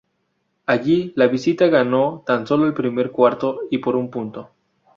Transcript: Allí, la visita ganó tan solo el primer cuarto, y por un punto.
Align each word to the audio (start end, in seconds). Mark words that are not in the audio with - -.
Allí, 0.65 1.13
la 1.15 1.27
visita 1.27 1.67
ganó 1.67 2.23
tan 2.25 2.47
solo 2.47 2.65
el 2.65 2.73
primer 2.73 3.11
cuarto, 3.11 3.59
y 3.69 3.77
por 3.77 3.95
un 3.95 4.09
punto. 4.09 4.49